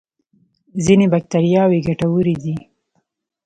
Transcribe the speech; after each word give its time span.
ځینې 0.85 1.05
بکتریاوې 1.13 1.79
ګټورې 1.87 2.35
دي 2.43 2.55